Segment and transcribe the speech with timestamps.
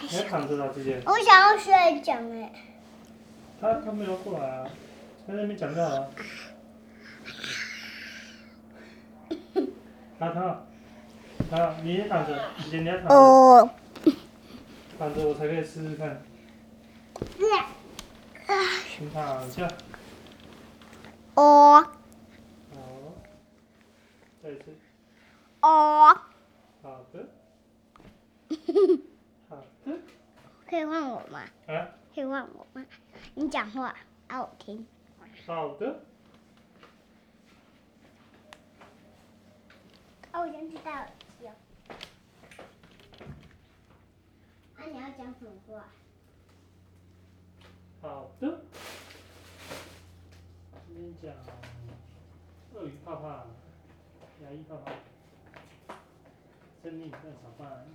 [0.00, 1.02] 你要躺着啦，姐姐。
[1.06, 2.52] 我想要睡觉哎，
[3.60, 4.66] 他他没有过来啊，
[5.26, 6.10] 他在那边讲就好了。
[10.18, 10.62] 他他
[11.50, 13.70] 他，你也躺着，姐姐你要躺着，哦，
[14.98, 16.22] 躺着我才可以试试看。
[18.88, 19.68] 先躺下，
[21.34, 21.80] 哦。
[21.80, 21.92] 好，
[24.42, 24.76] 再一次，
[25.60, 26.16] 哦，
[26.82, 27.28] 好的，
[30.68, 31.40] 可以换我吗？
[31.66, 32.84] 啊，可以换我吗？
[33.34, 33.94] 你讲话
[34.28, 34.86] 啊，我听。
[35.46, 36.00] 好的，
[40.30, 41.08] 啊，我先去戴耳
[41.40, 41.54] 机哦。
[44.76, 45.84] 啊，你要讲什么话？
[48.02, 48.60] 好的。
[50.86, 51.34] 今天讲
[52.74, 53.46] 鳄鱼怕怕，
[54.42, 54.92] 牙医怕怕，
[56.82, 57.86] 生命在炒饭。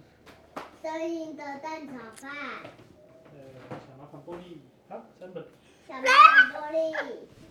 [0.84, 2.30] 声音的蛋炒饭，
[3.32, 4.58] 呃，小麻烦玻璃，
[4.90, 5.46] 好，三本。
[5.88, 6.92] 小麻烦玻璃。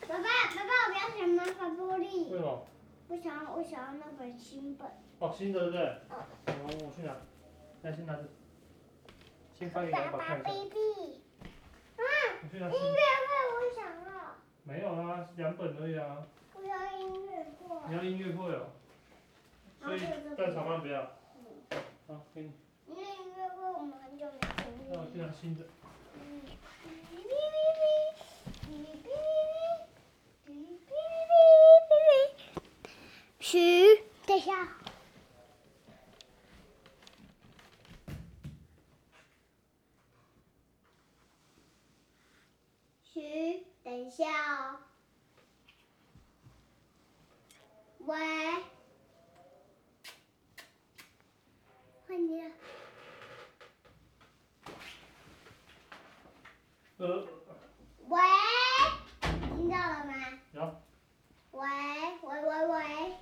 [0.07, 2.67] 爸爸，爸爸，我不要小麻烦玻为，什么？
[3.09, 4.87] 我想要，我想要那本新本。
[5.19, 5.83] 哦，新的对不对？
[6.11, 7.17] 嗯哦，我去拿，
[7.81, 8.25] 来先拿着，
[9.59, 10.75] 先翻一个爸爸来看一下。
[10.75, 11.23] ，baby。
[11.97, 12.05] 啊，
[12.53, 12.77] 音乐，会
[13.48, 16.19] 我想要，没有啊，两本而已啊。
[16.55, 17.77] 我要音乐会。
[17.89, 18.67] 你要音乐会哦，
[19.81, 20.01] 所以
[20.37, 21.01] 蛋炒饭不要。
[22.07, 22.53] 好，给你，
[22.89, 24.82] 因为音乐会我们很久没
[33.41, 33.97] 徐。
[34.25, 34.69] 等一下。
[43.13, 44.25] 嘘，等一下
[44.57, 44.79] 哦。
[47.98, 48.17] 喂，
[52.07, 52.51] 换你了。
[57.03, 57.27] 呃，
[58.06, 58.20] 喂，
[59.56, 60.14] 听到了吗？
[60.53, 60.81] 有，
[61.51, 61.68] 喂
[62.23, 63.13] 喂喂喂，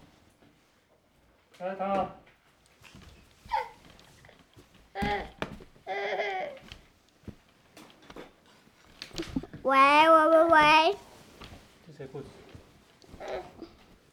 [1.60, 2.10] 来，躺好。
[9.62, 10.96] 喂喂喂喂，
[11.86, 12.26] 这谁裤子？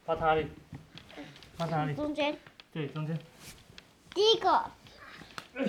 [0.05, 0.47] 趴哪里？
[1.57, 1.93] 趴哪里？
[1.93, 2.39] 中间
[2.71, 3.19] 对，中间。
[4.11, 4.49] 第一个
[5.55, 5.65] 哎，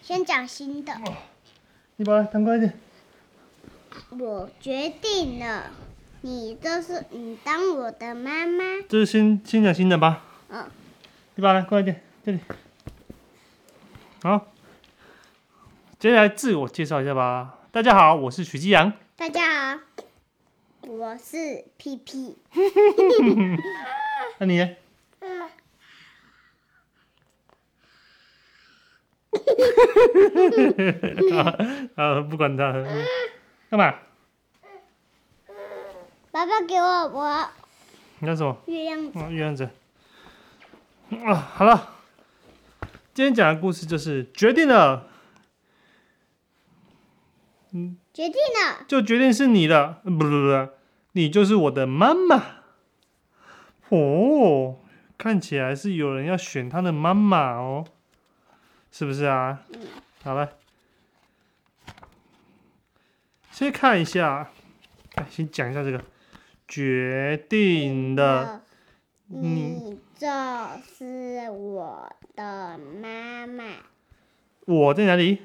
[0.00, 0.98] 先讲新的，
[1.96, 2.72] 你把它弹快一点。
[4.18, 5.70] 我决定了，
[6.22, 10.24] 你就是你当我的妈妈，这是先先讲新的吧。
[10.48, 10.64] 嗯，
[11.34, 12.38] 你把它快一点，这里。
[14.22, 14.52] 好，
[15.98, 17.58] 接下来自我介绍一下吧。
[17.70, 18.92] 大家好，我是许继阳。
[19.16, 19.80] 大家好，
[20.88, 22.38] 我是屁屁，
[24.38, 24.76] 那你呢？
[31.96, 32.72] 啊，不管他，
[33.70, 33.94] 干嘛？
[36.30, 37.50] 爸爸给我我
[38.20, 38.56] 你干什么？
[38.66, 39.68] 月亮嗯，月亮子。
[41.26, 41.96] 啊，好了，
[43.12, 45.06] 今天讲的故事就是决定了，
[47.72, 50.68] 嗯决定了，就决定是你的，呃不不不，
[51.12, 52.42] 你就是我的妈妈。
[53.90, 54.78] 哦，
[55.18, 57.84] 看起来是有人要选他的妈妈哦，
[58.92, 59.64] 是不是啊？
[60.22, 60.58] 好了，
[63.50, 64.52] 先看一下，
[65.14, 66.04] 哎，先讲一下这个
[66.68, 68.62] 决定了。
[69.26, 70.28] 你就
[70.84, 73.64] 是我的妈妈，
[74.66, 75.40] 我在哪里？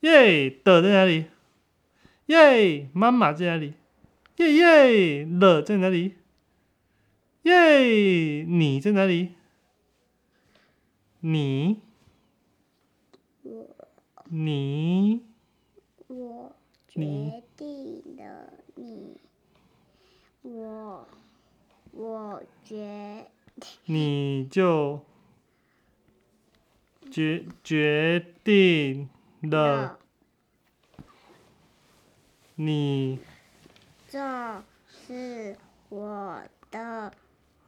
[0.00, 1.24] 耶的在哪里？
[2.26, 3.72] 耶，妈妈在哪里？
[4.36, 6.16] 耶耶了在哪里？
[7.44, 9.32] 耶，你在哪里？
[11.20, 11.80] 你，
[14.24, 15.22] 你，
[16.06, 16.54] 我
[16.88, 19.20] 决定了你，
[20.42, 21.06] 我
[21.92, 23.26] 我决
[23.84, 25.00] 你就
[27.10, 29.10] 决决定
[29.42, 29.98] 了了
[32.54, 33.18] 你。
[34.08, 35.56] 这是
[35.90, 37.12] 我的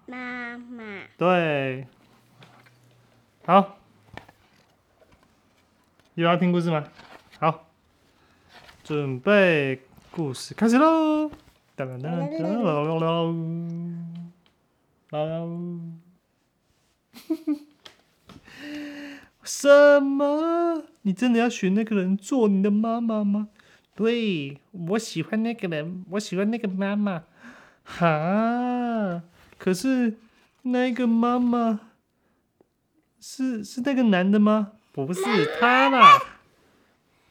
[0.06, 1.06] 妈妈。
[1.18, 1.86] 对，
[3.44, 3.76] 好，
[6.14, 6.84] 有要听故事吗？
[7.40, 7.66] 好，
[8.84, 11.28] 准备故事开始喽！
[11.74, 13.00] 当当当当当当
[15.10, 15.98] 当
[19.42, 20.84] 什么？
[21.02, 23.48] 你真的要选那个人做你的妈妈吗？
[23.96, 27.24] 对，我喜欢那个人，我喜欢那个妈妈。
[27.82, 29.24] 哈，
[29.58, 30.16] 可是
[30.62, 31.80] 那个妈妈
[33.22, 34.72] 是是那个男的吗？
[34.90, 35.22] 不是
[35.60, 36.20] 他啦。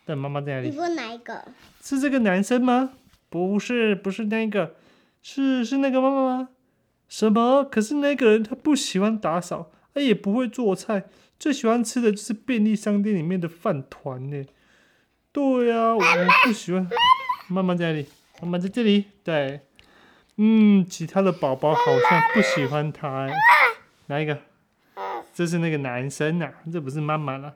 [0.05, 0.69] 但妈妈在哪里？
[0.69, 1.43] 你说哪一个？
[1.81, 2.93] 是这个男生吗？
[3.29, 4.75] 不是，不是那个，
[5.21, 6.49] 是是那个妈妈吗？
[7.09, 7.65] 什么？
[7.65, 11.03] 可是那个人他不喜欢打扫，他也不会做菜，
[11.37, 14.45] 最喜欢吃的就是便利商店里面的饭团呢。
[15.33, 16.01] 对呀、我
[16.45, 16.87] 不喜欢。
[17.49, 18.05] 妈妈在哪里？
[18.41, 19.07] 妈妈在这里。
[19.25, 19.59] 对，
[20.37, 23.33] 嗯，其他的宝宝好像不喜欢他欸。
[24.07, 24.37] 哪一个？
[25.33, 27.55] 这是那个男生呐、这不是妈妈啦。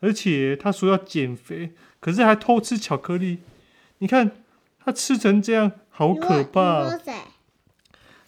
[0.00, 3.38] 而且他说要减肥，可是还偷吃巧克力。
[3.98, 4.30] 你看
[4.78, 6.84] 他吃成这样，好可怕、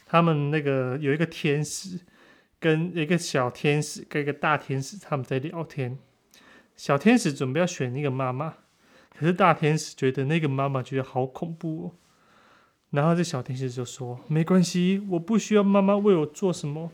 [0.07, 2.01] 他们那个有一个天使，
[2.59, 5.99] 跟一个小天使，跟一个大天使，他们在聊天。
[6.77, 8.55] 小天使准备要选一个妈妈，
[9.19, 11.93] 可是大天使觉得那个妈妈觉得好恐怖哦。
[12.91, 16.91] 然后这小天使就说：“没关系，我不需要妈妈为我做什么，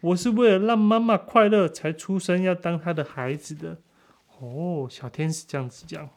[0.00, 3.78] 我是为了让妈妈快乐才出生，要当她的孩子的。”
[4.38, 6.08] 哦，小天使这样子讲。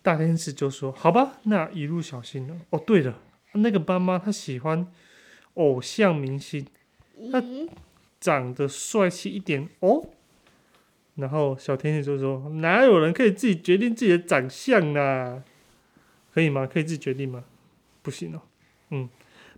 [0.00, 3.18] 大天使就说：“好吧，那一路小心了。”哦，对了，
[3.52, 4.86] 那个妈妈她喜欢
[5.54, 6.64] 偶像明星，
[7.16, 7.68] 那嗯，
[8.20, 10.08] 长得帅气一点哦。
[11.16, 15.42] 然后小天使就说：“哪有人可以自己决定自己的长相呢？
[16.32, 16.64] 可以吗？
[16.64, 17.44] 可以自己决定吗？
[18.00, 18.42] 不行哦。
[18.90, 19.08] 嗯，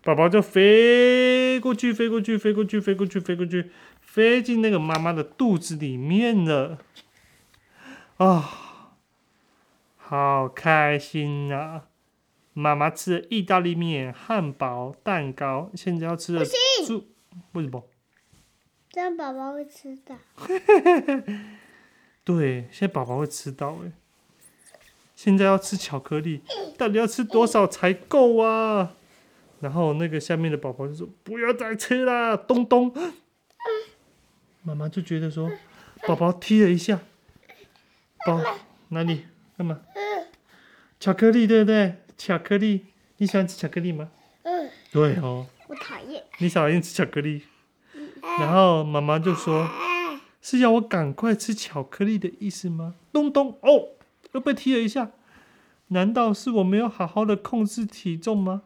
[0.02, 3.70] 宝宝就飞过去，飞过去，飞过去，飞过去，飞过去，
[4.00, 6.78] 飞进那个妈妈的肚子里面了。
[8.16, 8.96] 啊，
[9.96, 11.84] 好开心啊、
[12.54, 16.44] 妈妈吃了意大利面、汉堡、蛋糕，现在要吃的
[16.86, 17.06] 猪，
[17.52, 17.86] 为什么？
[18.90, 20.16] 这样宝宝会吃到。
[22.24, 23.92] 对，现在宝宝会吃到哎。
[25.14, 26.40] 现在要吃巧克力，
[26.78, 28.94] 到底要吃多少才够啊？
[29.60, 32.92] 然后那个下面的宝宝就说：“不要再吃啦，东东。”
[34.62, 35.50] 妈妈就觉得说，
[36.06, 37.00] 宝宝踢了一下，
[38.26, 38.40] 宝
[38.88, 39.26] 哪里
[39.56, 39.80] 干嘛？
[40.98, 41.96] 巧克力对不对？
[42.18, 42.86] 巧克力，
[43.18, 44.10] 你喜欢吃巧克力吗？
[44.42, 46.24] 嗯，对哦，我讨厌。
[46.38, 47.42] 你讨厌吃巧克力。
[48.38, 49.68] 然后妈妈就说
[50.42, 53.88] ：“是要我赶快吃巧克力的意思吗？”东东哦，
[54.32, 55.10] 又被踢了一下。
[55.88, 58.62] 难道是我没有好好的控制体重吗？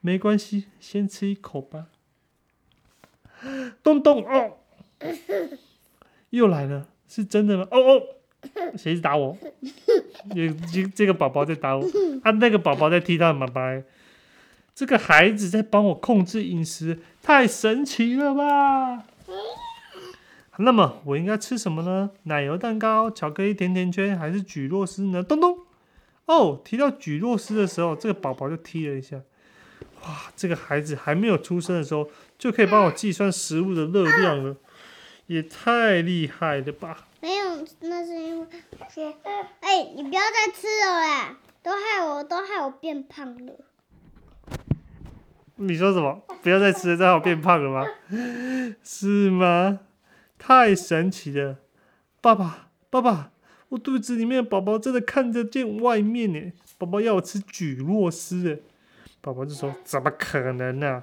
[0.00, 1.86] 没关系，先吃一口吧。
[3.82, 4.58] 东东哦，
[6.30, 7.66] 又来了，是真的吗？
[7.70, 8.02] 哦哦，
[8.76, 9.36] 谁打我？
[10.34, 11.84] 有这这个宝宝在打我，
[12.22, 13.82] 啊，那个宝宝在踢他的妈妈。
[14.74, 19.04] 这个孩子在帮我控制饮食，太神奇了吧！
[20.58, 22.10] 那么我应该吃什么呢？
[22.22, 25.22] 奶油蛋糕、巧克力甜甜圈，还是蒟蒻丝呢？
[25.22, 25.58] 东东，
[26.26, 29.20] 哦，提到蒟蒻丝的时候，这个宝宝就踢了一下。
[30.04, 32.08] 哇，这个孩子还没有出生的时候，
[32.38, 34.56] 就可以帮我计算食物的热量了，
[35.26, 37.06] 也太厉害了吧！
[37.20, 38.46] 没有，那是因为
[38.88, 39.14] 说，
[39.60, 43.52] 哎、你不要再吃了啦，都害我，都害我变胖了。
[45.56, 46.22] 你说什么？
[46.42, 47.86] 不要再吃了，这样我变胖了吗？
[48.82, 49.80] 是吗？
[50.38, 51.58] 太神奇了！
[52.22, 53.32] 爸爸，爸爸，
[53.68, 56.52] 我肚子里面的宝宝真的看得见外面呢。
[56.78, 58.62] 宝宝要我吃蒟蒻丝诶。
[59.20, 61.02] 宝宝就说：“怎么可能呢、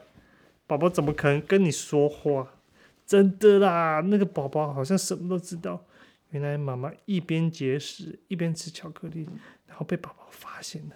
[0.66, 2.54] 宝宝怎么可能跟你说话？
[3.06, 5.86] 真的啦，那个宝宝好像什么都知道。
[6.31, 9.30] 原来妈妈一边节食一边吃巧克力，
[9.66, 10.95] 然后被宝宝发现了。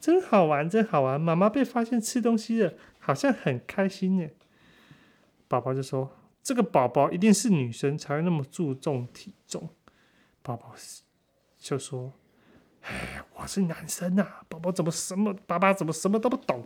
[0.00, 1.20] 真好玩，真好玩！
[1.20, 4.28] 妈妈被发现吃东西了，好像很开心呢。
[5.46, 6.10] 宝宝就说
[6.42, 9.68] ：“这个宝宝一定是女生才会那么注重体重。”
[10.42, 10.74] 宝宝
[11.56, 12.12] 就说
[12.82, 16.64] ：“哎，我是男生啊，宝宝怎么什么，爸爸怎么什么都不懂？”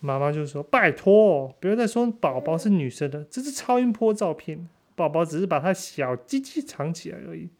[0.00, 7.50] 妈妈就说：“拜托，不要再说宝宝是女生的，这是超音波照片，宝宝只是把他小鸡鸡藏起来而已。”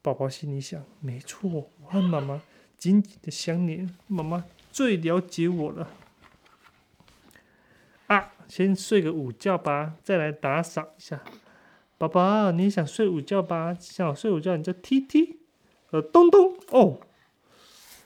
[0.00, 2.40] 宝宝心里想：“没错，我和妈妈。”
[2.78, 5.88] 紧紧的相连，妈妈最了解我了。
[8.06, 11.22] 啊，先睡个午觉吧，再来打扫一下。
[11.96, 13.74] 宝宝，你想睡午觉吧？
[13.80, 15.38] 想睡午觉你就踢踢，
[15.96, 17.00] 呃，咚咚哦。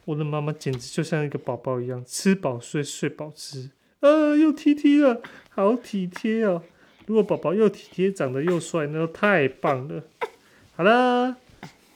[0.04, 3.70] 我的妈妈简直就像一个宝宝一样，吃饱睡，睡饱吃。
[3.98, 5.20] 呃，又踢踢了，
[5.50, 6.62] 好体贴哦。
[7.06, 10.04] 如果宝宝又体贴，长得又帅，那就太棒了。
[10.76, 11.36] 好了，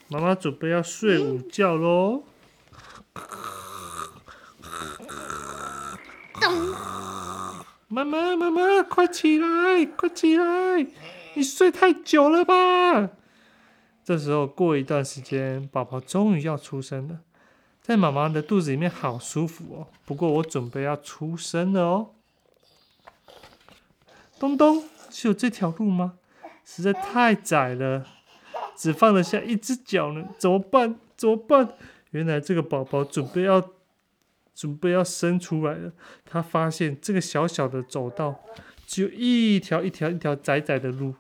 [0.08, 2.24] 妈妈准备要睡午觉喽。
[7.86, 10.84] 妈妈，妈妈，快起来，快起来！
[11.34, 13.10] 你睡太久了吧？
[14.04, 17.20] 这时候过一段时间，宝宝终于要出生了，
[17.80, 19.86] 在妈妈的肚子里面好舒服哦。
[20.04, 22.10] 不过我准备要出生了哦。
[24.38, 26.18] 东东，是有这条路吗？
[26.66, 28.06] 实在太窄了，
[28.76, 30.98] 只放得下一只脚呢，怎么办？
[31.16, 31.74] 怎么办？
[32.10, 33.70] 原来这个宝宝准备要
[34.54, 35.92] 准备要生出来了，
[36.26, 38.40] 他发现这个小小的走道
[38.86, 41.14] 只有一条一条一条窄窄的路，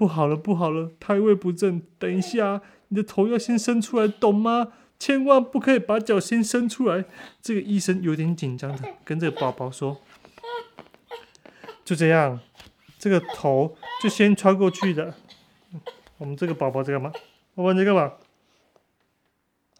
[0.00, 4.72] 不好了不好了，胎位不正，等一下你的头要先伸出来，懂吗？
[4.98, 7.04] 千万不可以把脚先伸出来。
[7.42, 10.00] 这个医生有点紧张的 跟这个宝宝说
[11.84, 12.40] ：“就这样，
[12.98, 15.12] 这个头就先穿过去的。
[16.16, 17.12] 我们这个宝宝在干嘛？
[17.54, 18.14] 宝宝你在干嘛？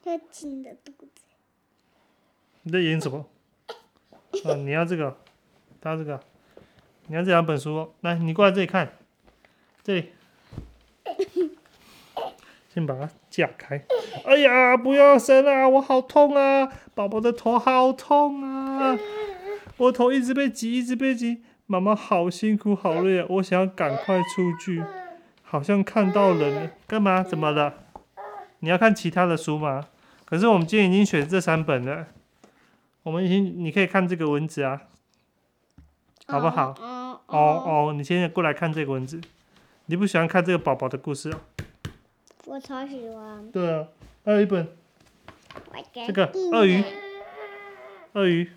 [0.05, 1.23] 他紧的肚子。
[2.65, 3.27] 你在演什么？
[4.45, 5.17] 啊，你要这个，
[5.81, 6.21] 他这个，
[7.07, 7.95] 你要这两本书哦。
[8.03, 8.99] 来，你过来这里看，
[9.83, 10.13] 这里，
[12.73, 13.85] 先把它架开。
[14.25, 15.69] 哎呀，不要生啊！
[15.69, 16.71] 我好痛啊！
[16.95, 18.99] 宝宝的头好痛啊！
[19.79, 23.27] 我头一直被挤，一直被挤，妈妈好辛苦，好累啊！
[23.29, 24.83] 我想要赶快出去，
[25.43, 26.71] 好像看到人了。
[26.87, 27.23] 干嘛？
[27.23, 27.75] 怎么了？
[28.61, 29.89] 你要看其他的书吗？
[30.27, 32.07] 可是我们今天已经选这三本了，
[33.03, 34.83] 我们已经你可以看这个文字啊，
[36.27, 36.75] 好不好？
[36.79, 37.37] 哦哦
[37.89, 39.21] 哦，你现在过来看这个文字，
[39.90, 41.40] 你不喜欢看这个宝宝的故事啊？
[42.47, 43.50] 我超喜欢。
[43.50, 43.88] 对啊，
[44.25, 44.68] 还有一本
[45.92, 46.85] 这这个鳄鱼，
[48.12, 48.52] 鳄鱼，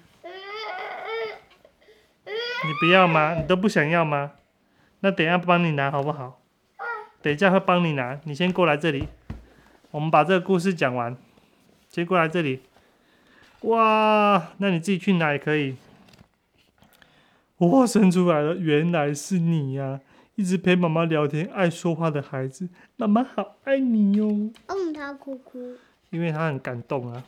[2.23, 3.33] 你不要吗？
[3.33, 4.33] 你都不想要吗？
[4.99, 6.39] 那等一下帮你拿好不好？
[7.23, 9.07] 等一下会帮你拿，你先过来这里，
[9.89, 11.17] 我们把这个故事讲完，
[11.89, 12.61] 先过来这里。
[13.61, 15.77] 哇，那你自己去拿也可以。
[17.57, 19.99] 哇，生出来了，原来是你呀、
[20.35, 24.27] 一直陪妈妈聊天、爱说话的孩子，妈妈好爱你哟、
[24.67, 25.75] 嗯，他哭哭。
[26.09, 27.23] 因为他很感动啊。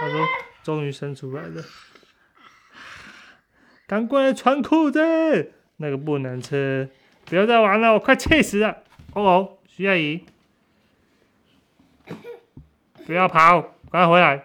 [0.00, 0.24] 他说
[0.62, 1.62] ：“终于生出来了，
[3.86, 5.00] 赶快来穿裤子，
[5.78, 6.88] 那个不能吃，
[7.24, 8.82] 不要再玩了，我快气死了。”
[9.14, 10.24] 哦哦，徐阿姨，
[13.06, 14.44] 不要跑，赶快回来。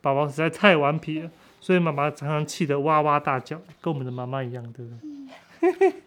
[0.00, 4.92] 宝宝实在太顽皮了，所以妈妈常常气得哇哇大叫，跟我们的妈妈一样，对不
[5.78, 5.92] 对？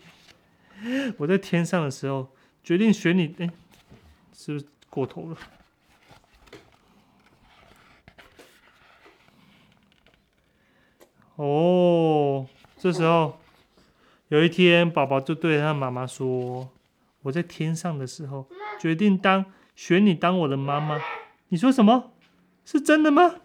[1.17, 2.33] 我在天上的时候
[2.63, 3.49] 决定选你，哎、
[4.33, 5.37] 是不是过头了？
[11.35, 13.39] 哦，这时候
[14.27, 16.69] 有一天，宝宝就对他妈妈说
[17.23, 18.47] ：“我在天上的时候，
[18.79, 19.45] 决定当
[19.75, 20.99] 选你当我的妈妈。”
[21.49, 22.11] 你说什么？
[22.65, 23.35] 是真的吗？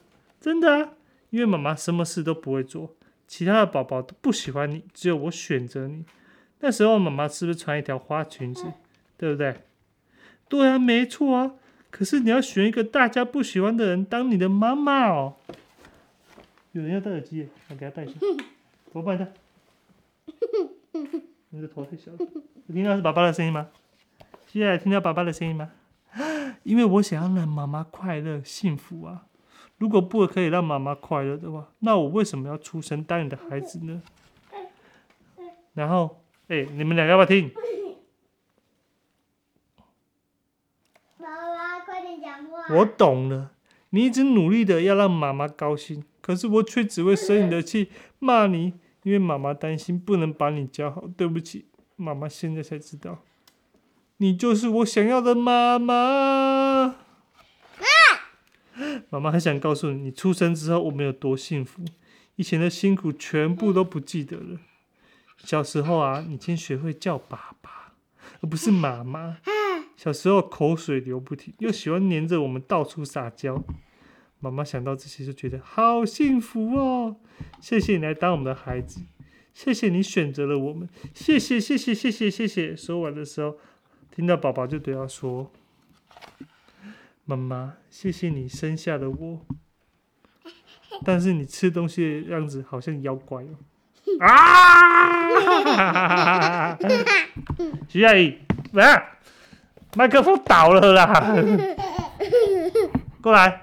[0.41, 0.93] 真的啊！
[1.31, 2.95] 因为妈妈什么事都不会做，
[3.26, 6.05] 其他的宝宝都不喜欢你，只有我选择你。
[6.64, 8.64] 那时候妈妈是不是穿一条花裙子？
[9.18, 9.54] 对不对？
[10.49, 11.56] 对啊，没错啊。
[11.90, 15.35] 可是你要选一个大家不喜欢的人当你的妈妈哦。
[16.73, 18.14] 有人要戴耳机，我给他戴一下。
[18.92, 19.30] 我帮你戴。
[21.50, 22.18] 你的头太小了。
[22.64, 23.68] 你听到是爸爸的声音吗？
[24.47, 25.71] 接下来听到爸爸的声音吗？
[26.64, 29.26] 因为我想要让妈妈快乐幸福啊。
[29.76, 34.00] 如果不可以让妈妈快乐的话，那我为什么要出生当你的孩子呢？
[35.75, 37.50] 然后，哎、你们两个要不要听？
[41.18, 42.74] 妈妈，快点讲话。
[42.74, 43.52] 我懂了，
[43.90, 48.74] 你一直努力的要让妈妈高兴，可是我却只会生你的气，骂你，
[49.04, 51.04] 因为妈妈担心不能把你教好。
[51.16, 53.22] 对不起，妈妈现在才知道，
[54.18, 56.96] 你就是我想要的妈妈。
[59.08, 61.82] 妈妈很想告诉你，你出生之后我们有多幸福，
[62.36, 64.58] 以前的辛苦全部都不记得了。
[65.44, 67.92] 小时候啊，你先学会叫爸爸，
[68.40, 69.38] 而不是妈妈。
[69.96, 73.62] 小时候口水流不停，又喜欢黏着我们到处撒娇。
[74.40, 77.16] 妈妈想到这些就觉得好幸福哦！
[77.60, 79.00] 谢谢你来当我们的孩子，
[79.54, 82.76] 谢谢你选择了我们，谢谢谢谢谢谢谢谢。
[82.76, 83.56] 说完的时候，
[84.10, 85.50] 听到宝宝就对他说
[87.24, 89.46] ：“妈妈，谢谢你生下了我，
[91.04, 93.56] 但是你吃东西的样子好像妖怪哦。”
[94.20, 95.28] 啊！
[97.88, 98.38] 徐阿姨，
[98.75, 99.02] 啊，
[99.96, 101.34] 麦克风倒了啦！
[103.20, 103.62] 过来。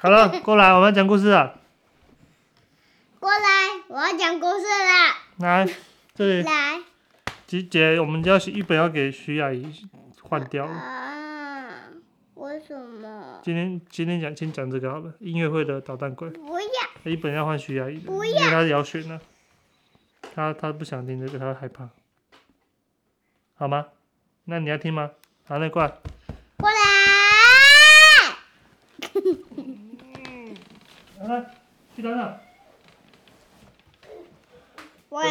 [0.00, 1.58] 好了，过来，我们要讲故事了。
[3.18, 3.38] 过来，
[3.88, 5.16] 我要讲故事啦。
[5.38, 5.68] 来，
[6.14, 6.80] 这里来。
[7.46, 9.66] 姐姐，我们要一本要给徐阿姨
[10.22, 11.27] 换掉了。
[12.38, 12.42] 啊？
[12.42, 13.40] 为什么？
[13.42, 16.66] 今天今天讲先讲这个好了，音乐会的捣蛋鬼，不要。
[17.04, 19.20] 一本要换徐阿姨的，不因为她要选呢。
[20.34, 21.88] 他他不想听这个，他害怕，
[23.56, 23.86] 好吗？
[24.44, 25.10] 那你要听吗？
[25.46, 25.88] 好，那过来。
[26.58, 26.78] 过来。
[31.18, 31.50] 好了，
[31.96, 32.38] 去等等。
[35.08, 35.22] 喂，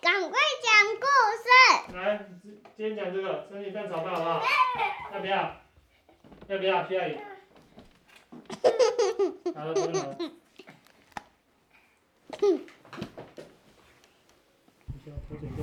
[0.00, 0.30] 赶快
[0.62, 1.06] 讲故
[1.42, 1.48] 事。
[1.96, 2.28] 来，
[2.76, 4.42] 今天讲这个生理蛋炒饭好不好？
[5.14, 5.56] 要不要？
[6.46, 6.86] 要不要？
[6.86, 7.16] 徐阿姨。
[9.54, 10.18] 好了，不用了。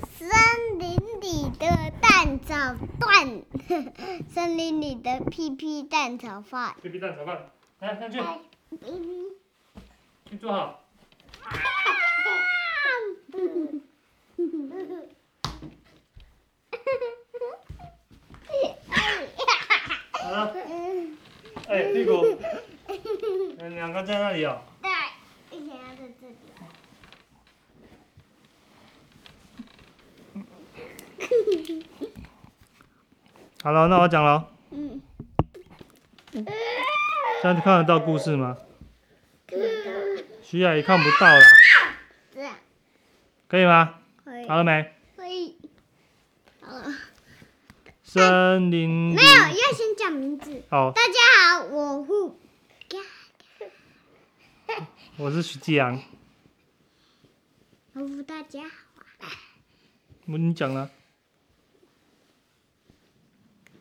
[0.08, 3.44] 森林里的蛋炒饭，
[4.28, 6.76] 森林里的屁屁蛋炒饭。
[6.82, 8.10] 屁屁蛋炒饭，来上。
[10.26, 10.84] 去坐好。
[20.34, 20.54] 好了，
[21.68, 22.26] 哎，屁股，
[23.60, 24.64] 嗯，两个在那里哦。
[24.82, 24.90] 对，
[25.52, 26.36] 一起要在这里。
[33.62, 34.50] 好了，那我讲了。
[34.72, 35.00] 嗯。
[36.32, 38.58] 这样看得到故事吗？
[40.42, 41.42] 徐雅也看不到了，
[43.48, 44.00] 可以吗？
[44.26, 44.56] 可以好。
[44.56, 44.96] 了没？
[45.16, 45.60] 可以。
[46.60, 46.86] 好了。
[48.14, 50.62] 森林里没有，要先讲名字。
[50.70, 51.14] 好，大家
[51.58, 52.40] 好，我呼。
[55.18, 56.00] 我是徐继阳。
[57.94, 59.30] 我呼大家好。
[60.28, 60.92] 我你讲了。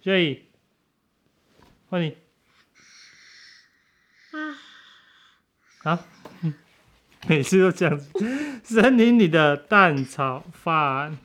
[0.00, 0.46] 徐姨，
[1.90, 2.16] 换你。
[4.30, 4.56] 啊。
[5.82, 6.06] 啊，
[6.40, 6.54] 嗯
[7.28, 8.10] 每次都这样子。
[8.64, 11.18] 森林里的蛋炒饭。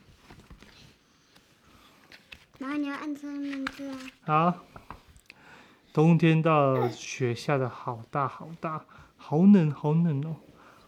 [2.59, 3.97] 然后你要按这个名字啊。
[4.21, 4.65] 好，
[5.93, 8.85] 冬天到了，雪下的好大好大，
[9.15, 10.37] 好冷好冷哦，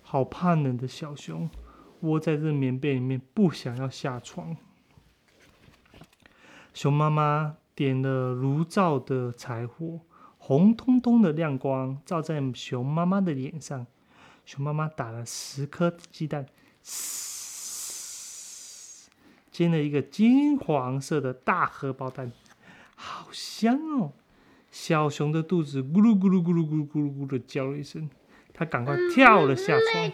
[0.02, 1.50] 好怕冷的小熊
[2.02, 4.58] 窝在这棉被里面，不想要下床。
[6.74, 10.00] 熊妈妈点了炉灶的柴火，
[10.38, 13.86] 红彤彤的亮光照在熊妈妈的脸上。
[14.46, 16.46] 熊妈妈打了十颗鸡蛋，
[19.60, 22.32] 煎了一个金黄色的大荷包蛋，
[22.96, 24.14] 好香哦！
[24.72, 28.10] 小熊的肚子咕噜咕噜咕噜咕噜咕噜咕噜的叫了一声，
[28.54, 30.12] 它赶快跳了下床，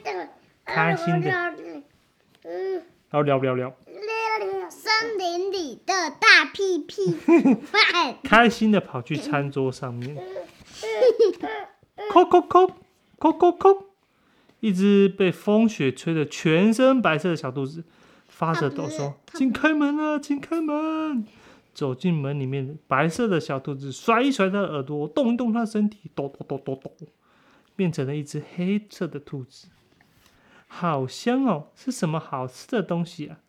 [0.66, 1.54] 开心的，然
[3.12, 3.72] 后聊聊聊，
[4.68, 7.16] 森林里的大屁屁。
[8.24, 10.18] 开心的跑去餐桌上面，
[12.12, 12.74] 叩叩叩
[13.20, 13.84] 叩叩叩，
[14.62, 17.84] 一只被风雪吹得全身白色的小肚子
[18.38, 21.26] 发着抖说：“请开门啊，请开门！”
[21.74, 26.92] 走进门里面，白色的小兔子甩一甩它的耳朵，动一动它的身体，抖抖抖抖抖，
[27.78, 29.70] 变成了一只黑色的兔子。
[30.68, 33.40] 好香哦，是什么好吃的东西啊？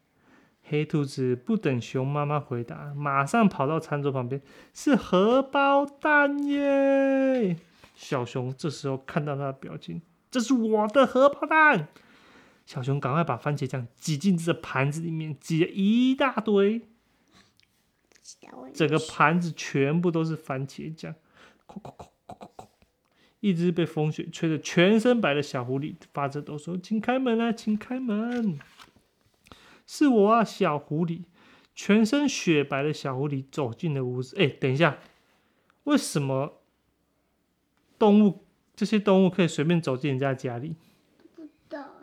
[0.63, 4.41] 黑兔子不等熊妈妈回答，马上跑到餐桌旁边，
[4.73, 7.57] 是荷包蛋耶！
[7.97, 11.89] 小熊这时候看到它的表情，这是我的荷包蛋。
[12.67, 16.83] 小熊赶快把番茄酱挤进这盘子里面，挤了一大堆。
[18.75, 21.15] 整个盘子全部都是番茄酱。
[23.41, 28.59] 一只被风雪吹得全身白的小狐狸发着抖说：“请开门啊，请开门！”
[29.87, 31.23] 是我啊，小狐狸。
[31.75, 34.37] 全身雪白的小狐狸走进了屋子。
[34.41, 34.99] 哎，等一下，
[35.85, 36.61] 为什么
[37.99, 40.75] 动物这些动物可以随便走进人家家里？
[41.37, 41.96] 不知道。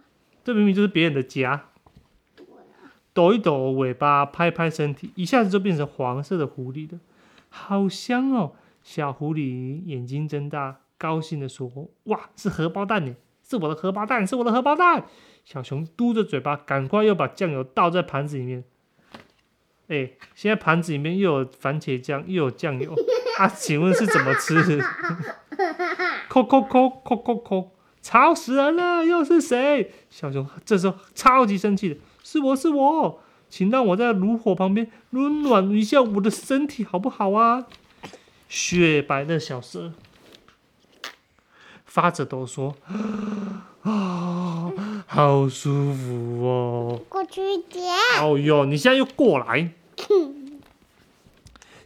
[0.43, 1.65] 这明明就是别人的家。
[3.13, 6.99] 抖一抖尾巴，拍拍身体，一下子就变成黄色的狐狸了，
[7.49, 8.53] 好香哦！
[8.81, 11.71] 小狐狸眼睛睁大，高兴的说
[12.05, 13.15] ：“哇，是荷包蛋呢！
[13.47, 15.05] 是我的荷包蛋，是我的荷包蛋！”
[15.45, 18.63] 小熊嘟着嘴巴，赶快又把酱油倒在盘子里面。
[19.89, 22.95] 哎，现在盘子里面又有番茄酱，又有酱油，
[23.37, 24.81] 啊，请问是怎么吃？
[26.27, 27.71] 扣扣扣扣扣扣，
[28.03, 29.03] 吵死人了！
[29.03, 29.91] 又是谁？
[30.09, 31.97] 小熊这时候超级生气的。
[32.21, 37.65] 是我是我，请让我在炉火旁边温暖一下我的身体，好不好啊？
[38.49, 39.93] 雪白的小蛇
[41.85, 42.75] 发着抖说
[43.83, 44.71] ：“啊，
[45.07, 47.85] 好舒服哦！”过去一点。
[48.21, 49.71] 哦哟，你现在又过来。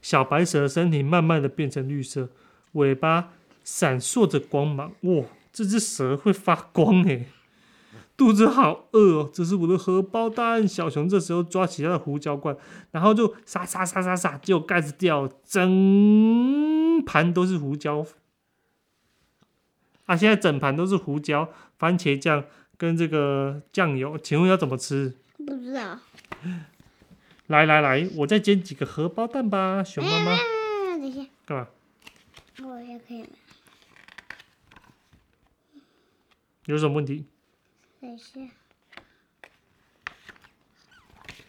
[0.02, 2.30] 小白蛇的身体慢慢的变成绿色，
[2.74, 4.92] 尾巴闪烁着光芒。
[5.02, 5.24] 哇，
[5.58, 7.26] 这只蛇会发光哎！
[8.16, 10.68] 肚子好饿哦，这是我的荷包蛋。
[10.68, 12.56] 小熊这时候抓起它的胡椒罐，
[12.92, 18.06] 然后就撒撒撒撒撒，结果盖子掉，整盘都是胡椒。
[20.06, 22.46] 啊，现在整盘都是胡椒、番茄酱
[22.78, 25.16] 跟这个酱油，请问要怎么吃？
[25.38, 25.98] 不知道。
[27.48, 30.38] 来来来，我再煎几个荷包蛋吧，熊妈妈。
[30.98, 31.26] 等一下。
[31.48, 31.68] 干嘛？
[32.62, 33.30] 我也可以了。
[36.68, 37.26] 有什么问题？
[38.02, 38.42] 等一下。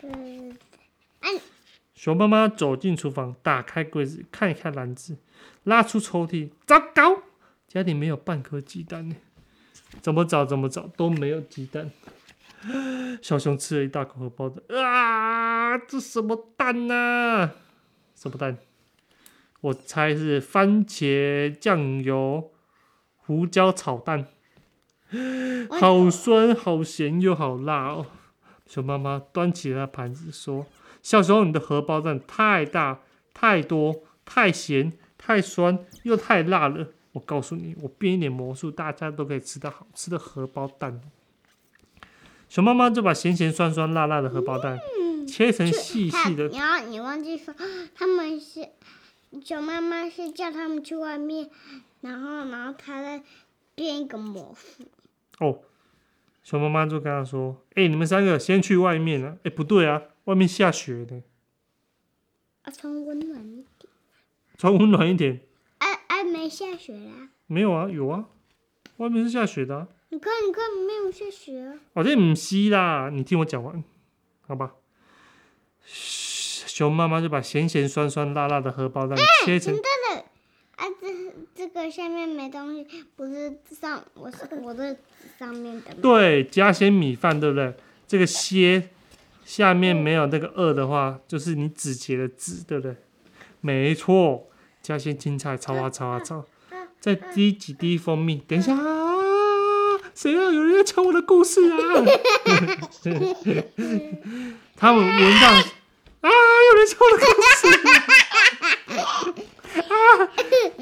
[0.01, 0.53] 对对
[1.21, 1.41] 对，
[1.93, 5.19] 熊妈妈走进厨房，打开柜子，看一看篮子，
[5.65, 6.51] 拉出抽屉。
[6.65, 7.25] 糟糕，
[7.67, 9.17] 家里没有半颗鸡蛋呢！
[10.01, 11.91] 怎么找怎么找都没有鸡蛋。
[13.21, 17.51] 小熊吃了一大口荷包蛋，啊，这什么蛋呐、
[18.15, 18.57] 什么蛋？
[19.61, 22.53] 我猜是番茄酱油
[23.17, 24.29] 胡椒炒蛋，
[25.81, 28.07] 好酸、好咸又好辣哦。
[28.67, 30.67] 熊妈妈端起了盘子说
[31.03, 33.01] ：“小时候，你的荷包蛋太大、
[33.33, 36.89] 太多、太咸、太酸又太辣了。
[37.13, 41.01] 我告诉你，我变一点魔术，大家都可以吃到好吃的荷包蛋。”
[42.51, 44.79] 熊妈妈就把咸咸酸酸辣辣的荷包蛋
[45.27, 47.55] 切成细细的，然后你忘记说，
[47.95, 48.69] 他们是
[49.45, 51.51] 熊妈妈是叫他们去外面，
[52.01, 53.23] 然后然后他再
[53.75, 54.85] 变一个魔术。
[55.41, 55.61] 哦，
[56.43, 59.37] 熊妈妈就跟他说：“哎、你们三个先去外面啊！
[59.45, 61.23] 哎、不对啊，外面下雪的，
[62.63, 63.93] 啊，穿温暖一点。
[64.57, 65.41] 穿温暖一点。
[65.79, 67.29] 哎哎，没下雪啦！
[67.47, 68.27] 没有啊，有啊，
[68.97, 69.89] 外面是下雪的、啊。
[70.09, 71.75] 你看，你看，没有下雪啊。
[71.93, 73.85] 哦，这不是啦，你听我讲完，
[74.47, 74.75] 好吧？
[75.85, 79.75] 熊妈妈就把咸咸酸酸辣辣的荷包蛋切成，
[80.79, 82.87] 啊，这这个下面没东西，
[83.17, 84.97] 不是上我是我的
[85.37, 85.93] 上面的。
[86.01, 87.75] 对，加些米饭，对不对？
[88.07, 88.89] 这个些
[89.45, 92.95] 下面没有那个二的话，就是你指节的指，对不对？
[93.61, 94.49] 没错，
[94.81, 96.47] 加些青菜，炒啊炒啊炒，
[97.01, 98.37] 再滴几滴蜂蜜。
[98.47, 98.81] 等一下啊，
[100.15, 100.45] 谁啊？
[100.53, 101.77] 有人要抢我的故事啊！
[104.77, 105.49] 他们闻到
[106.21, 106.31] 啊，
[106.71, 107.98] 有人抢我的故事！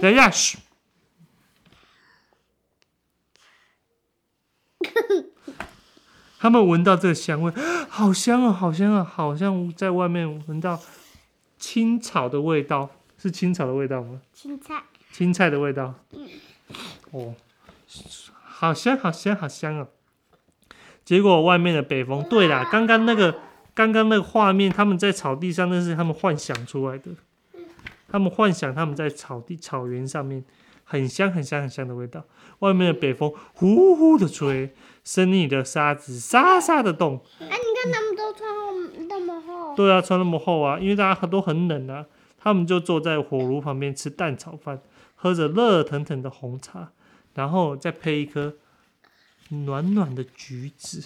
[0.01, 0.59] 等一下，嘘。
[6.39, 7.53] 他们闻到这个香味，
[7.89, 10.81] 好香啊，好香啊，好像在外面闻到
[11.59, 14.21] 青草的味道，是青草的味道吗？
[14.33, 15.95] 青菜，青菜的味道。
[17.11, 17.35] 哦，
[18.45, 19.89] 好香，好香，好香啊！
[21.05, 23.41] 结果外面的北风，对啦，刚刚那个，
[23.75, 27.11] 刚刚那个画面，他们在草地上，那是他们幻想出来的。
[28.09, 30.45] 他们幻想他们在草地、草原上面，
[30.85, 32.25] 很香、很香、很香的味道。
[32.61, 34.73] 外面的北风呼呼的吹，
[35.05, 37.21] 森林里的沙子沙沙的动。
[37.41, 37.51] 哎、你
[37.83, 42.07] 看他们都穿那么厚，对啊，穿那么厚啊，因为大家都很冷啊。
[42.39, 44.81] 他们就坐在火炉旁边吃蛋炒饭，
[45.17, 46.93] 喝着热腾腾的红茶，
[47.35, 48.55] 然后再配一颗
[49.49, 51.03] 暖暖的橘子。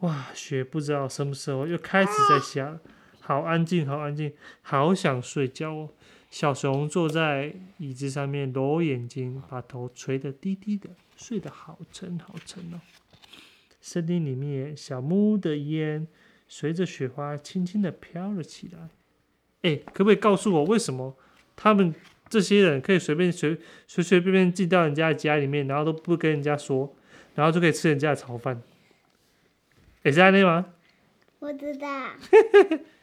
[0.00, 2.80] 哇，雪不知道什么时候又开始在下了，
[3.26, 5.90] 好安静，好安静，好想睡觉哦。
[6.30, 12.80] 小熊坐在椅子上面揉眼睛，把头垂得低低的，睡得好沉好沉哦。
[13.80, 16.06] 森林里面，小木屋的烟
[16.46, 18.88] 随着雪花轻轻地飘了起来。
[19.62, 21.16] 哎，可不可以告诉我，为什么
[21.56, 21.92] 他们
[22.28, 23.58] 这些人可以随便随
[23.88, 26.94] 随随便便进到人家的家里面，然后都不跟人家说，
[27.34, 28.62] 然后就可以吃人家的炒饭？
[30.04, 30.66] 也是这样吗？
[31.40, 31.86] 我知道，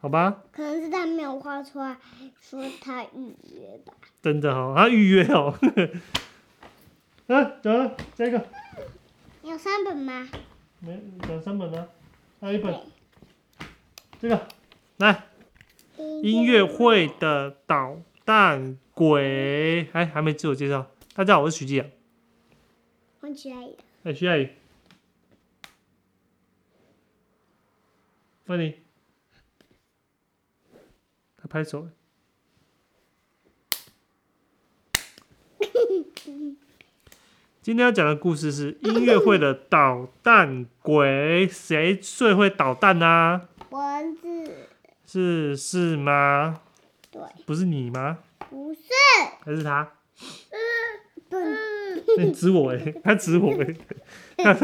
[0.00, 1.96] 好吧，可能是他没有画出来，
[2.40, 3.92] 说他预约吧。
[4.22, 5.54] 真的哦，他预约哦。
[7.28, 8.46] 啊，走了，这个
[9.42, 10.26] 你有三本吗？
[10.80, 11.86] 没讲三本呢，
[12.40, 12.80] 还有一本，
[14.18, 14.48] 这个
[14.96, 15.26] 来。
[16.22, 20.90] 音乐会的捣蛋鬼，哎，还没自我介绍。
[21.14, 21.86] 大家好，我是徐继阳。
[23.20, 23.76] 我起来了。
[24.04, 24.48] 哎，徐阿姨，
[28.46, 28.74] 欢迎。
[31.50, 31.88] 他拍手。
[37.60, 44.68] 今天要讲的故事是音乐会的捣蛋鬼，谁最会捣蛋呢、蚊子，
[45.04, 46.62] 是是吗？
[47.10, 48.18] 对，不是你吗？
[48.48, 48.80] 不是，
[49.44, 49.90] 还是他？
[51.28, 51.58] 笨，
[52.18, 53.52] 你指我哎、他指我
[54.38, 54.56] 哎、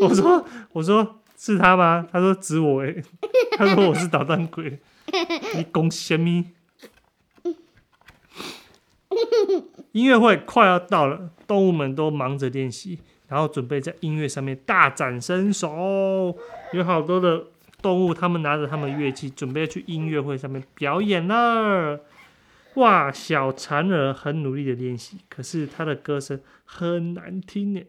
[0.00, 2.08] 我说我说是他吗？
[2.10, 2.94] 他说指我哎、
[3.56, 4.80] 他说我是捣蛋鬼，
[5.56, 6.44] 你讲什么？
[9.92, 16.36] 音乐会快要到了，动物们都忙着练习，然后准备在音乐上面大展身手。
[16.72, 17.46] 有好多的
[17.80, 22.00] 动物，他们拿着他们乐器，准备去音乐会上面表演了。
[22.74, 27.82] 哇，小蝉儿很努力的练习，可是他的歌声很难听呢。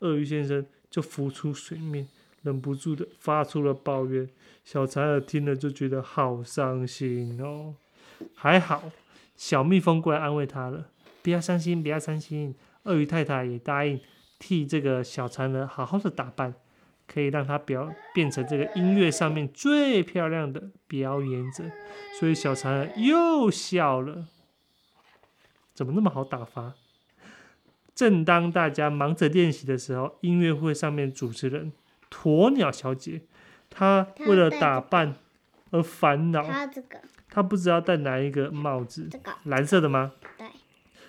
[0.00, 2.08] 鳄鱼先生就浮出水面，
[2.42, 4.28] 忍不住的发出了抱怨。
[4.64, 7.74] 小蚕儿听了就觉得好伤心哦。
[8.34, 8.90] 还好，
[9.36, 10.88] 小蜜蜂过来安慰他了，
[11.22, 12.54] 不要伤心，不要伤心。
[12.84, 14.00] 鳄鱼太太也答应
[14.38, 16.54] 替这个小蚕儿好好的打扮。
[17.06, 21.62] 可以让他表变成这个音乐上面最漂亮的表演者。
[22.18, 24.26] 所以小蚕儿又笑了。
[25.74, 26.72] 怎么那么好打发？
[27.94, 31.72] 正当大家忙着练习的时候，音乐会上面主持人
[32.10, 33.20] 鸵鸟小姐，
[33.74, 35.16] 她为了打扮
[35.70, 36.44] 而烦恼。
[36.44, 40.12] 他这个，他不知道戴哪一个帽子，这个，蓝色的吗？
[40.38, 40.46] 对，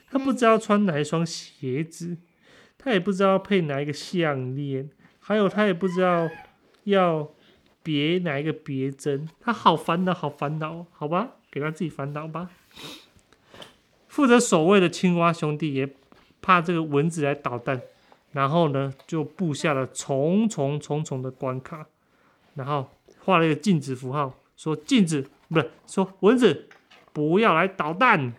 [0.10, 2.18] 他不知道穿哪一双鞋子，
[2.80, 6.28] 他也不知道配哪一个项链，还有他也不知道
[6.86, 7.30] 要
[7.84, 12.50] 别哪一个别针，他好烦恼，好烦恼哦，好吧，给他自己烦恼吧。
[14.08, 15.94] 负责守卫的青蛙兄弟也
[16.42, 17.82] 怕这个蚊子来捣蛋，
[18.32, 21.86] 然后呢就布下了重重重重的关卡，
[22.56, 22.90] 然后
[23.20, 26.68] 画了一个禁止符号，说禁止不是说蚊子
[27.14, 28.34] 不要来捣蛋。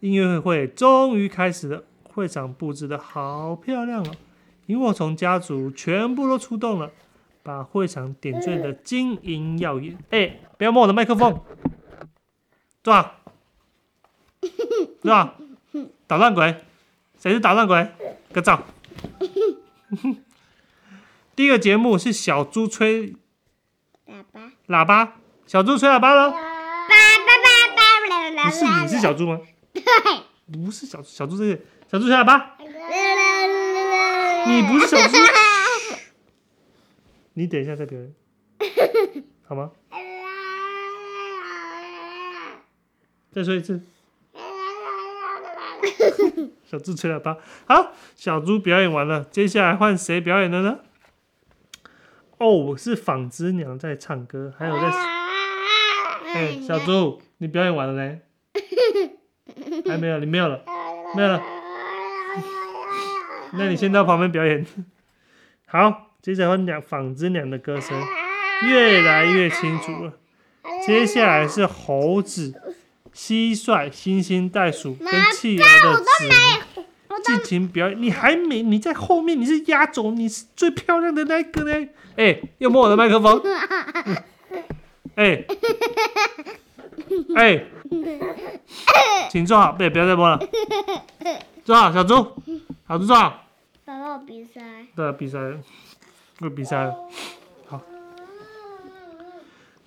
[0.00, 4.10] 音乐会终于开始了，会场布置的好漂亮哦！
[4.66, 6.90] 萤火虫家族全部都出动了，
[7.42, 9.98] 把会场点缀的晶莹耀眼。
[10.10, 11.40] 哎、不要摸我的麦克风，
[12.82, 13.14] 坐好，
[15.02, 15.34] 坐好，
[16.06, 16.64] 捣蛋鬼，
[17.18, 17.86] 谁是捣蛋鬼？
[18.32, 18.62] 个照。
[21.40, 23.14] 第一个节目是小猪吹
[24.06, 25.14] 喇叭，喇叭，
[25.46, 26.34] 小猪吹喇叭喽。
[28.44, 29.40] 不是你是小猪吗？
[29.72, 29.82] 对，
[30.52, 31.58] 不是小猪，小猪这个
[31.90, 32.58] 小猪吹喇叭，
[34.48, 35.16] 你不是小猪。
[37.32, 38.12] 你等一下再表演，
[39.48, 39.70] 好吗？
[43.32, 43.80] 再说一次，
[46.70, 47.38] 小猪吹喇叭。
[47.64, 50.80] 好，小猪表演完了，接下来换谁表演的呢？
[52.40, 54.90] 哦，是纺织娘在唱歌，还有在……
[56.32, 58.20] 哎、小猪，你表演完了嘞？
[59.88, 60.62] 还没有，你没有了，
[61.14, 61.42] 没有了。
[63.52, 64.64] 那你先到旁边表演。
[65.66, 68.00] 好，接着换两纺织娘的歌声
[68.68, 70.14] 越来越清楚了。
[70.86, 72.76] 接下来是猴子、
[73.12, 76.69] 蟋蟀、猩猩、袋鼠跟企鹅的指我
[77.22, 78.02] 尽情表演。
[78.02, 81.88] 你还没，你在后面，你是压轴，你是最漂亮的那个呢。
[82.16, 83.40] 哎、又摸我的麦克风。
[85.16, 85.44] 哎、
[87.36, 87.66] 哎、
[89.30, 90.38] 请坐好，别不要再摸了。
[91.64, 92.14] 坐好，小猪，
[92.88, 93.44] 小猪坐好。
[93.84, 94.86] 爸爸，我比赛。
[94.94, 95.58] 对，比赛了，
[96.40, 96.94] 又比赛了。
[97.66, 97.80] 好，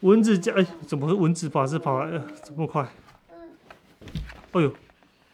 [0.02, 2.88] 蚊子家，哎，怎么会蚊子跑是跑来了这么快？
[4.52, 4.72] 哎呦，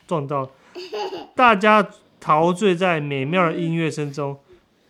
[0.08, 0.50] 撞到了！
[1.36, 1.88] 大家
[2.20, 4.40] 陶醉在美妙的音乐声中。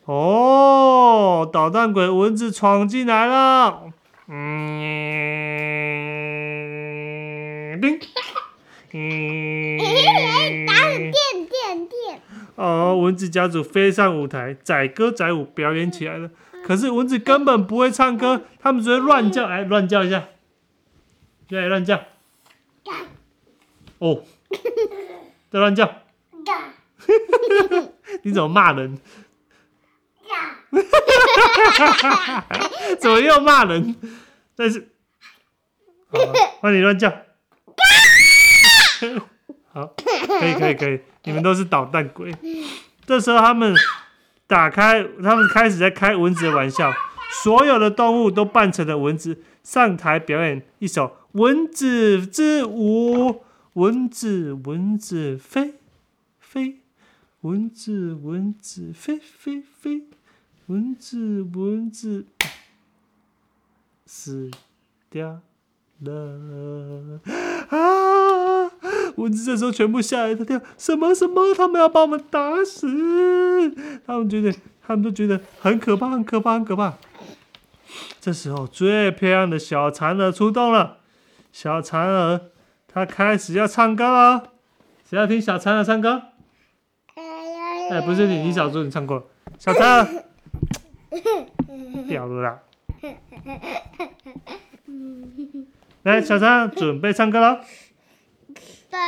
[0.05, 3.83] 哦，捣蛋鬼蚊子闯进来了。
[4.27, 4.37] 嗯，
[7.79, 7.99] 叮，
[8.93, 11.13] 嗯，电
[11.47, 12.21] 电电！
[12.55, 16.29] 哦，蚊子家族飞上舞台，载歌载舞表演起来了。
[16.65, 20.25] 可是蚊子根本不会唱歌，他们只会乱叫，哎乱叫一下，
[21.49, 21.99] 来乱叫。
[23.99, 24.23] 哦，
[25.51, 25.91] 在乱叫，
[28.23, 28.99] 你怎么骂人？
[32.99, 33.95] 怎么又骂人？
[34.55, 34.89] 但是，
[36.11, 36.19] 好，
[36.61, 37.11] 换你乱叫。
[39.71, 39.93] 好，
[40.39, 42.33] 可以可以可以，你们都是捣蛋鬼。
[43.05, 43.73] 这时候他们
[44.45, 46.93] 打开，他们开始在开蚊子的玩笑，
[47.43, 53.43] 所有的动物都扮成了蚊子，上台表演一首蚊子之舞。
[53.79, 55.75] 蚊子蚊子飞
[56.37, 56.79] 飞，
[57.39, 60.01] 蚊子蚊子飞飞飞，
[60.65, 62.25] 蚊子蚊子
[64.05, 64.51] 死
[65.09, 65.39] 掉
[66.01, 67.21] 了。
[67.69, 68.69] 啊！
[69.15, 70.33] 蚊子这时候全部吓了。
[70.33, 71.53] 一大跳，什么什么？
[71.55, 72.85] 他们要把我们打死！
[74.05, 76.97] 他们觉得，他们都觉得很可怕，很可怕，很可怕。
[78.19, 80.97] 这时候，最漂亮的小蚕儿出动了。
[81.53, 82.41] 小蚕儿，
[82.91, 84.51] 它开始要唱歌了。
[85.07, 86.21] 谁要听小仓的唱歌？
[87.91, 89.23] 哎，不是你，你小猪你唱过了。
[89.57, 90.25] 小蚕儿，
[92.07, 92.59] 掉了啦。
[96.03, 97.61] 来，小蚕儿准备唱歌了。
[98.89, 98.99] 爸。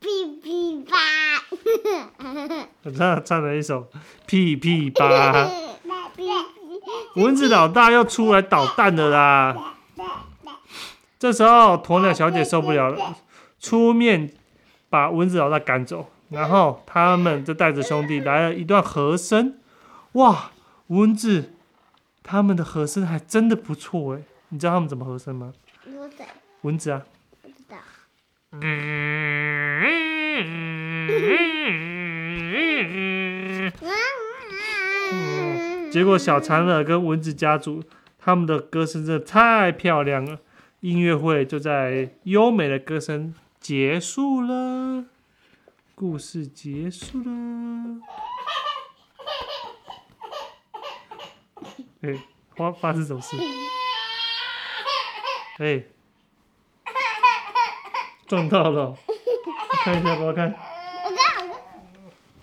[0.00, 0.96] 哔哔吧。
[2.84, 3.84] 小蚕儿唱了一首
[4.26, 5.46] 《屁屁吧》。
[7.14, 9.74] 蚊子老大要出来捣蛋的啦！
[11.18, 13.16] 这时候鸵鸟小姐受不了了，
[13.58, 14.32] 出面
[14.90, 19.58] 把蚊子老大赶走，然后他们就带着兄弟来了一段和声。
[20.12, 20.50] 哇，
[20.88, 21.54] 蚊子
[22.22, 24.22] 他们的和声还真的不错哎！
[24.50, 25.52] 你知道他们怎么和声吗？
[25.86, 26.22] 蚊子。
[26.62, 27.02] 蚊子啊。
[27.42, 27.76] 不知道。
[35.94, 37.80] 结果小蚕儿跟蚊子家族
[38.18, 40.40] 他们的歌声真的太漂亮了，
[40.80, 45.04] 音乐会就在优美的歌声结束了，
[45.94, 48.00] 故事结束了。
[52.02, 52.18] 哎、
[52.56, 53.36] 发发生什么事？
[55.58, 55.84] 哎、
[58.26, 58.96] 撞到了，
[59.84, 60.73] 看一下，给我看。